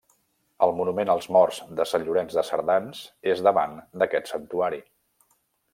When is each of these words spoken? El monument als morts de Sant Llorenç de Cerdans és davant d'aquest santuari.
El 0.67 0.71
monument 0.77 1.11
als 1.13 1.27
morts 1.35 1.59
de 1.81 1.85
Sant 1.91 2.07
Llorenç 2.07 2.39
de 2.39 2.45
Cerdans 2.49 3.05
és 3.35 3.47
davant 3.49 3.79
d'aquest 4.03 4.33
santuari. 4.35 4.83